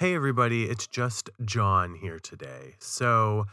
[0.00, 2.76] Hey, everybody, it's just John here today.
[2.78, 3.46] So,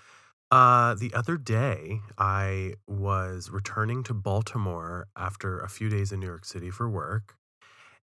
[0.51, 6.27] uh, the other day, I was returning to Baltimore after a few days in New
[6.27, 7.33] York City for work,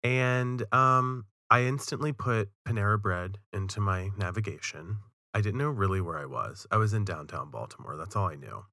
[0.03, 4.97] and um, I instantly put Panera Bread into my navigation.
[5.33, 6.67] I didn't know really where I was.
[6.69, 7.95] I was in downtown Baltimore.
[7.95, 8.65] That's all I knew.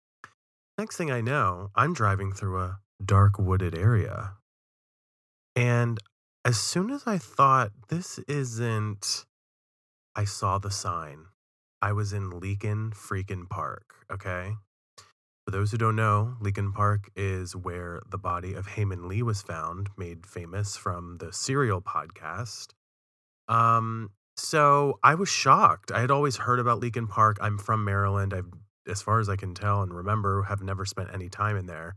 [0.77, 4.33] Next thing I know, I'm driving through a dark wooded area.
[5.55, 6.01] And
[6.45, 9.25] as soon as I thought, this isn't
[10.15, 11.27] I saw the sign.
[11.81, 14.53] I was in Leakin freaking Park, okay?
[15.45, 19.23] For those who don't know, Leakin Park is where the body of Hae Min Lee
[19.23, 22.69] was found, made famous from the Serial podcast.
[23.49, 25.91] Um, so I was shocked.
[25.91, 27.39] I had always heard about Leakin Park.
[27.41, 28.33] I'm from Maryland.
[28.33, 28.53] I've,
[28.87, 31.97] as far as I can tell and remember, have never spent any time in there.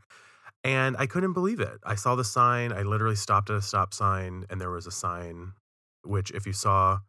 [0.63, 1.79] And I couldn't believe it.
[1.83, 2.71] I saw the sign.
[2.71, 5.53] I literally stopped at a stop sign, and there was a sign,
[6.03, 6.99] which, if you saw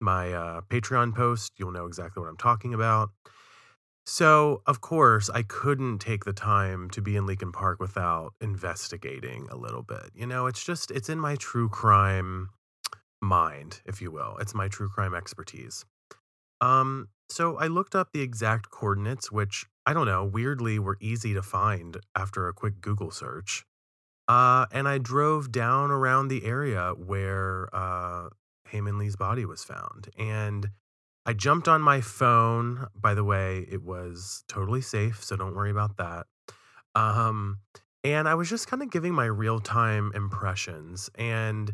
[0.00, 3.10] my uh, Patreon post, you'll know exactly what I'm talking about.
[4.08, 9.48] So, of course, I couldn't take the time to be in Leakin Park without investigating
[9.50, 10.10] a little bit.
[10.14, 12.50] You know, it's just, it's in my true crime
[13.20, 14.36] mind, if you will.
[14.40, 15.84] It's my true crime expertise.
[16.60, 21.34] Um, so I looked up the exact coordinates, which I don't know, weirdly were easy
[21.34, 23.64] to find after a quick Google search.
[24.28, 28.28] Uh, and I drove down around the area where uh,
[28.70, 30.08] Hae Min Lee's body was found.
[30.18, 30.70] And
[31.24, 32.86] I jumped on my phone.
[32.94, 36.26] By the way, it was totally safe, so don't worry about that.
[36.94, 37.58] Um,
[38.04, 41.10] and I was just kind of giving my real time impressions.
[41.16, 41.72] And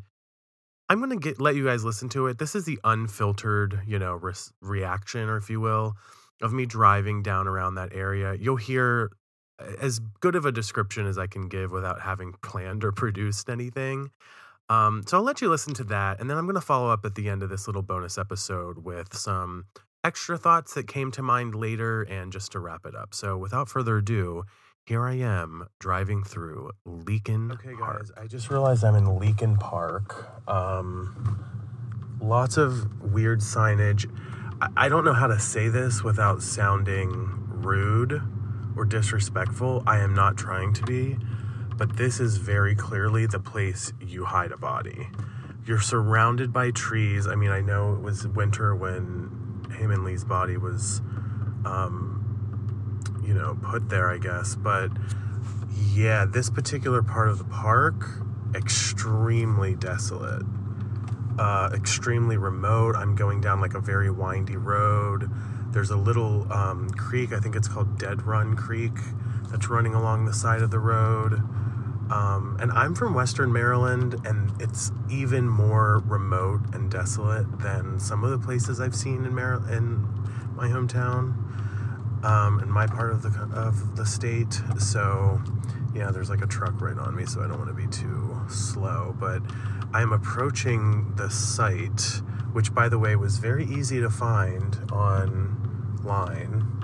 [0.89, 2.39] I'm gonna get let you guys listen to it.
[2.39, 5.95] This is the unfiltered, you know, re- reaction, or if you will,
[6.41, 8.35] of me driving down around that area.
[8.35, 9.11] You'll hear
[9.81, 14.11] as good of a description as I can give without having planned or produced anything.
[14.73, 17.05] Um, so I'll let you listen to that, and then I'm going to follow up
[17.05, 19.67] at the end of this little bonus episode with some
[20.03, 23.15] extra thoughts that came to mind later, and just to wrap it up.
[23.15, 24.45] So without further ado,
[24.87, 27.53] here I am driving through Leakin.
[27.53, 27.99] Okay, Park.
[27.99, 30.49] guys, I just realized I'm in Leakin Park.
[30.49, 31.45] Um,
[32.23, 34.11] lots of weird signage.
[34.63, 37.13] I, I don't know how to say this without sounding
[37.47, 38.23] rude
[38.75, 39.83] or disrespectful.
[39.87, 41.19] I am not trying to be
[41.77, 45.09] but this is very clearly the place you hide a body.
[45.65, 47.27] You're surrounded by trees.
[47.27, 51.01] I mean, I know it was winter when Hae Min Lee's body was,
[51.65, 54.55] um, you know, put there, I guess.
[54.55, 54.91] But
[55.93, 58.09] yeah, this particular part of the park,
[58.55, 60.45] extremely desolate,
[61.39, 62.97] uh, extremely remote.
[62.97, 65.31] I'm going down like a very windy road.
[65.71, 68.93] There's a little um, creek, I think it's called Dead Run Creek,
[69.53, 71.35] that's running along the side of the road.
[72.11, 78.25] Um, and I'm from Western Maryland, and it's even more remote and desolate than some
[78.25, 80.07] of the places I've seen in Mar- in
[80.55, 81.35] my hometown,
[82.25, 84.61] um, in my part of the of the state.
[84.79, 85.41] So,
[85.95, 88.41] yeah, there's like a truck right on me, so I don't want to be too
[88.49, 89.17] slow.
[89.19, 89.41] But
[89.95, 92.21] I'm approaching the site,
[92.53, 96.82] which, by the way, was very easy to find online.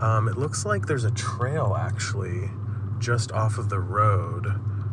[0.00, 2.50] Um, it looks like there's a trail actually
[2.98, 4.46] just off of the road.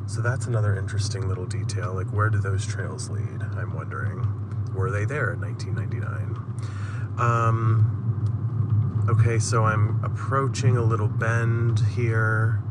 [0.07, 1.94] So that's another interesting little detail.
[1.94, 3.41] Like, where do those trails lead?
[3.56, 4.25] I'm wondering.
[4.73, 6.38] Were they there in 1999?
[7.18, 12.62] Um, okay, so I'm approaching a little bend here.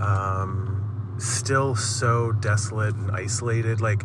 [0.00, 3.80] Um, still so desolate and isolated.
[3.80, 4.04] Like,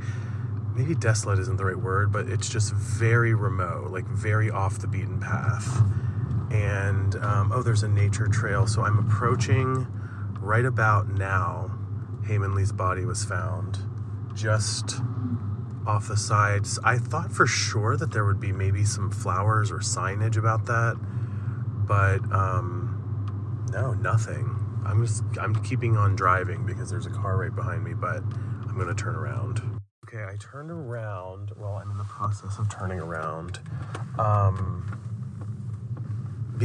[0.75, 4.87] maybe desolate isn't the right word, but it's just very remote, like very off the
[4.87, 5.81] beaten path.
[6.53, 8.67] And um, oh, there's a nature trail.
[8.67, 9.87] So I'm approaching
[10.39, 11.71] right about now,
[12.27, 13.79] Hae Min Lee's body was found
[14.35, 14.97] just
[15.85, 16.79] off the sides.
[16.83, 20.97] I thought for sure that there would be maybe some flowers or signage about that,
[21.87, 24.59] but um, no, nothing.
[24.85, 28.77] I'm just I'm keeping on driving because there's a car right behind me, but I'm
[28.77, 29.61] gonna turn around.
[30.05, 31.51] Okay, I turned around.
[31.57, 33.59] Well, I'm in the process of turning around.
[34.19, 34.92] Um,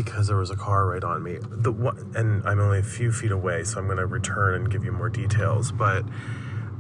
[0.03, 1.39] because there was a car right on me.
[1.43, 4.71] The one, and I'm only a few feet away, so I'm going to return and
[4.71, 5.73] give you more details.
[5.73, 6.05] But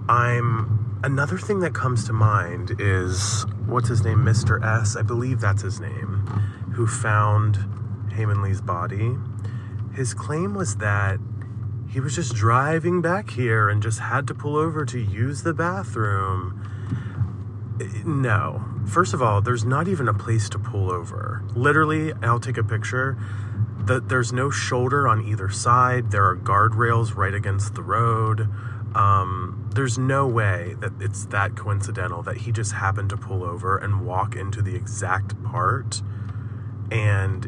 [0.08, 4.64] I'm another thing that comes to mind is what's his name, Mr.
[4.64, 4.94] S.
[4.94, 6.26] I believe that's his name,
[6.74, 7.56] who found
[8.12, 9.16] Hae Min Lee's body.
[9.94, 11.18] His claim was that
[11.90, 15.54] he was just driving back here and just had to pull over to use the
[15.54, 16.62] bathroom.
[18.04, 21.42] No, First of all, there's not even a place to pull over.
[21.54, 23.18] Literally, I'll take a picture.
[23.84, 26.10] The, there's no shoulder on either side.
[26.10, 28.48] There are guardrails right against the road.
[28.94, 33.76] Um, there's no way that it's that coincidental that he just happened to pull over
[33.76, 36.00] and walk into the exact part
[36.90, 37.46] and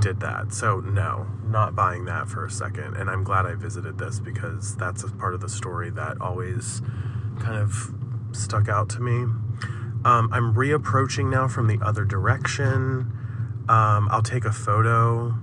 [0.00, 0.52] did that.
[0.52, 2.96] So, no, not buying that for a second.
[2.96, 6.82] And I'm glad I visited this because that's a part of the story that always
[7.38, 7.94] kind of
[8.32, 9.26] stuck out to me.
[10.06, 13.12] Um, I'm reapproaching now from the other direction.
[13.68, 15.34] Um, I'll take a photo.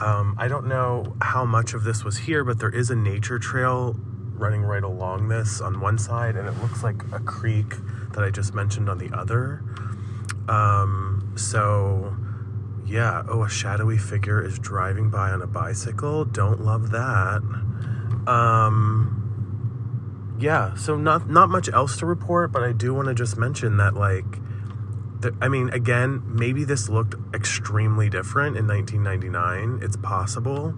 [0.00, 3.38] Um, I don't know how much of this was here, but there is a nature
[3.38, 3.94] trail
[4.32, 7.74] running right along this on one side, and it looks like a creek
[8.12, 9.62] that I just mentioned on the other.
[10.48, 12.16] Um, so,
[12.86, 13.22] yeah.
[13.28, 16.24] Oh, a shadowy figure is driving by on a bicycle.
[16.24, 17.42] Don't love that.
[18.26, 19.23] Um,
[20.38, 20.74] yeah.
[20.74, 23.94] So not not much else to report, but I do want to just mention that
[23.94, 24.24] like.
[25.40, 29.80] I mean, again, maybe this looked extremely different in 1999.
[29.82, 30.74] It's possible.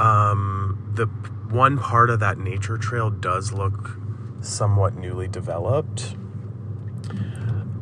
[0.00, 1.06] Um, the
[1.54, 3.96] one part of that nature trail does look
[4.40, 6.16] somewhat newly developed.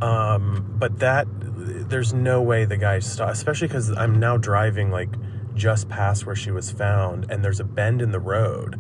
[0.03, 5.15] Um, but that there's no way the guy stopped, especially because I'm now driving like
[5.55, 8.79] just past where she was found, and there's a bend in the road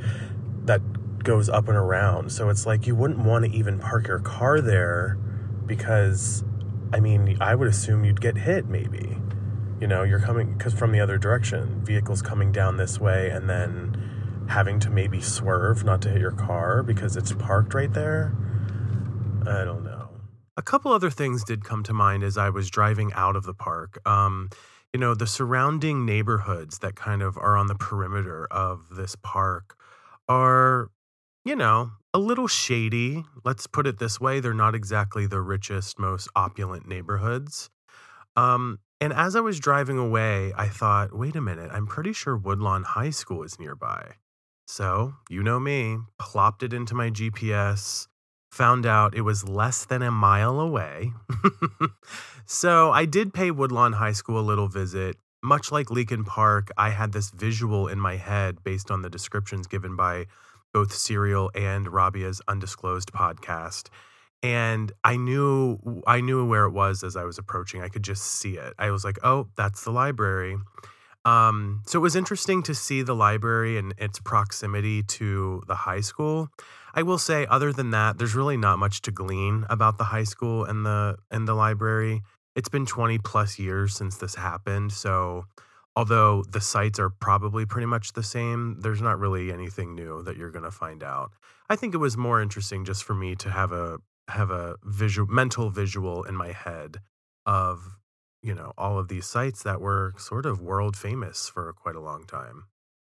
[1.24, 2.32] goes up and around.
[2.32, 5.19] So it's like you wouldn't want to even park your car there
[5.66, 6.44] because,
[6.92, 9.19] I mean, I would assume you'd get hit maybe.
[9.80, 13.50] You know, you're coming because from the other direction, vehicles coming down this way, and
[13.50, 18.36] then having to maybe swerve not to hit your car because it's parked right there.
[19.46, 20.08] I don't know.
[20.56, 23.54] A couple other things did come to mind as I was driving out of the
[23.54, 23.98] park.
[24.06, 24.50] Um,
[24.92, 29.76] you know, the surrounding neighborhoods that kind of are on the perimeter of this park
[30.28, 30.90] are,
[31.44, 33.24] you know, a little shady.
[33.44, 37.70] Let's put it this way they're not exactly the richest, most opulent neighborhoods.
[38.36, 42.36] Um, and as I was driving away, I thought, wait a minute, I'm pretty sure
[42.36, 44.14] Woodlawn High School is nearby.
[44.66, 48.06] So, you know me, plopped it into my GPS,
[48.52, 51.12] found out it was less than a mile away.
[52.46, 55.16] so, I did pay Woodlawn High School a little visit.
[55.42, 59.66] Much like Leakin Park, I had this visual in my head based on the descriptions
[59.66, 60.26] given by
[60.72, 63.88] both Serial and Rabia's Undisclosed podcast.
[64.42, 67.80] And I knew I knew where it was as I was approaching.
[67.82, 68.74] I could just see it.
[68.78, 70.56] I was like, "Oh, that's the library."
[71.24, 76.00] Um, so it was interesting to see the library and its proximity to the high
[76.00, 76.48] school.
[76.94, 80.25] I will say, other than that, there's really not much to glean about the high
[80.25, 82.22] school and the and the library.
[82.54, 85.46] It's been 20 plus years since this happened, so
[85.96, 90.36] although the sites are probably pretty much the same, there's not really anything new that
[90.36, 91.32] you're going to find out.
[91.68, 93.98] I think it was more interesting just for me to have a
[94.28, 96.98] have a visual mental visual in my head
[97.44, 97.96] of
[98.42, 102.00] you know all of these sites that were sort of world famous for quite a
[102.00, 102.64] long time.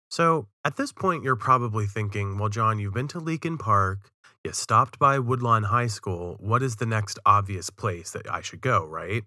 [0.09, 4.11] So at this point, you're probably thinking, well, John, you've been to Leakin Park,
[4.43, 6.35] you stopped by Woodlawn High School.
[6.39, 9.23] What is the next obvious place that I should go, right?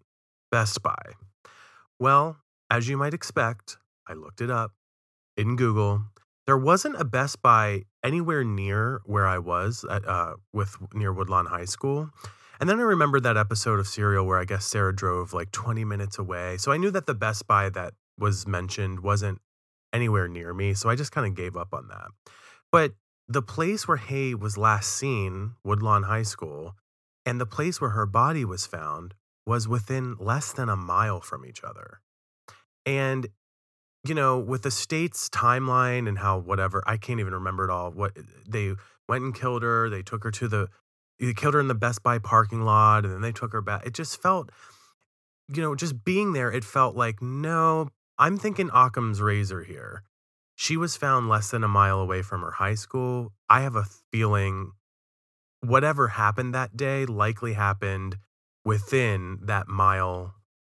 [0.53, 1.15] Best Buy.
[1.99, 2.37] Well,
[2.71, 4.73] as you might expect, I looked it up
[5.37, 6.05] in Google.
[6.47, 11.47] There wasn't a Best Buy anywhere near where I was at uh, with near Woodlawn
[11.47, 12.11] High School.
[12.61, 15.85] And then I remembered that episode of Serial where I guess Sarah drove like 20
[15.85, 16.57] minutes away.
[16.57, 19.41] So I knew that the Best Buy that was mentioned wasn't
[19.93, 20.73] anywhere near me.
[20.75, 22.09] So I just kind of gave up on that.
[22.73, 22.93] But
[23.29, 26.75] the place where Hae was last seen, Woodlawn High School,
[27.27, 29.15] and the place where her body was found
[29.45, 32.01] was within less than a mile from each other.
[32.87, 33.27] And
[34.09, 37.91] you know, with the state's timeline and how whatever, I can't even remember it all.
[37.91, 38.17] What
[38.49, 38.75] they
[39.09, 40.69] went and killed her, they took her to the
[41.19, 43.85] they killed her in the Best Buy parking lot and then they took her back.
[43.85, 44.51] It just felt
[45.49, 47.89] you know, just being there, it felt like no,
[48.19, 50.03] I'm thinking Occam's razor here.
[50.57, 53.33] She was found less than a mile away from her high school.
[53.49, 54.73] I have a feeling
[55.61, 58.17] whatever happened that day likely happened
[58.65, 60.35] within that mile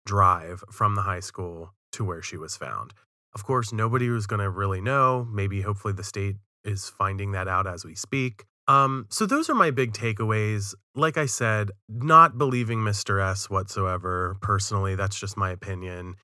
[0.07, 2.93] drive from the high school to where she was found.
[3.35, 5.27] Of course, nobody was going to really know.
[5.31, 8.45] Maybe, hopefully, the state is finding that out as we speak.
[8.69, 10.75] Um, so those are my big takeaways.
[10.95, 13.23] Like I said, not believing Mr.
[13.23, 14.37] S whatsoever.
[14.41, 16.17] Personally, that's just my opinion.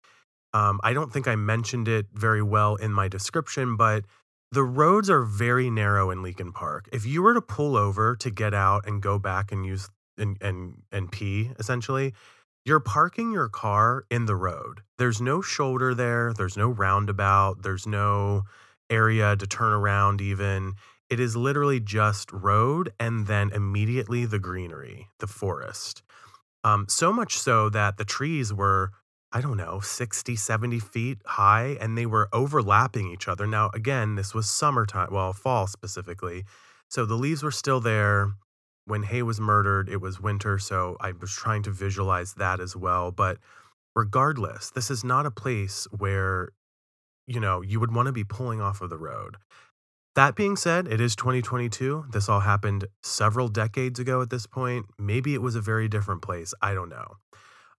[0.54, 4.04] Um, I don't think I mentioned it very well in my description, but
[4.50, 6.88] the roads are very narrow in Leakin Park.
[6.92, 9.88] If you were to pull over to get out and go back and use
[10.18, 12.12] and and and pee, essentially,
[12.64, 14.82] you're parking your car in the road.
[14.98, 16.32] There's no shoulder there.
[16.32, 17.62] There's no roundabout.
[17.62, 18.42] There's no
[18.88, 20.20] area to turn around.
[20.20, 20.74] Even
[21.10, 26.02] it is literally just road and then immediately the greenery, the forest.
[26.64, 28.92] Um, so much so that the trees were
[29.34, 33.46] I don't know, 60, 70 feet high, and they were overlapping each other.
[33.46, 36.44] Now, again, this was summertime, well, fall specifically.
[36.90, 38.34] So the leaves were still there.
[38.84, 40.58] When Hae was murdered, it was winter.
[40.58, 43.10] So I was trying to visualize that as well.
[43.10, 43.38] But
[43.94, 46.50] regardless, this is not a place where,
[47.26, 49.36] you know, you would want to be pulling off of the road.
[50.14, 52.06] That being said, it is 2022.
[52.12, 54.86] This all happened several decades ago at this point.
[54.98, 56.52] Maybe it was a very different place.
[56.60, 57.16] I don't know.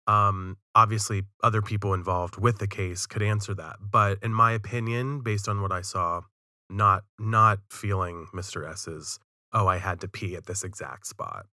[0.08, 5.22] Um, obviously, other people involved with the case could answer that, but in my opinion,
[5.22, 6.22] based on what I saw,
[6.70, 8.70] not not feeling Mr.
[8.70, 9.20] S's.
[9.54, 11.46] Oh, I had to pee at this exact spot.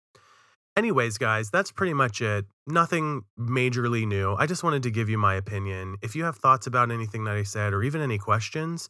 [0.77, 2.45] Anyways, guys, that's pretty much it.
[2.65, 4.35] Nothing majorly new.
[4.35, 5.97] I just wanted to give you my opinion.
[6.01, 8.87] If you have thoughts about anything that I said or even any questions,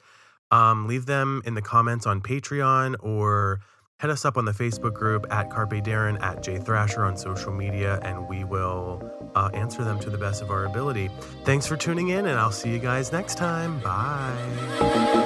[0.52, 3.62] um, leave them in the comments on Patreon or
[4.00, 7.52] Hit us up on the Facebook group at Carpe Darren, at Jay Thrasher on social
[7.52, 9.04] media, and we will
[9.36, 11.10] uh, answer them to the best of our ability.
[11.44, 13.80] Thanks for tuning in, and I'll see you guys next time.
[13.82, 15.26] Bye.